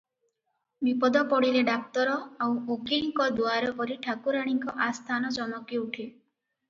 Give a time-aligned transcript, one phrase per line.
[0.87, 2.15] ବିପଦ ପଡ଼ିଲେ ଡାକ୍ତର
[2.45, 6.09] ଆଉ ଓକିଲଙ୍କ ଦୁଆରପରି ଠାକୁରାଣୀଙ୍କ ଆସ୍ଥାନ ଚମକିଉଠେ।